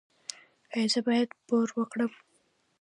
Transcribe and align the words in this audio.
ایا 0.73 0.87
زه 0.93 0.99
باید 1.07 1.29
پور 1.47 1.67
ورکړم؟ 1.73 2.11